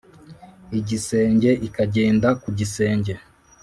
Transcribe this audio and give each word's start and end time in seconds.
Igisenge 0.79 1.49
ikagenda 1.67 2.29
ku 2.41 2.49
gisenge 2.57 3.13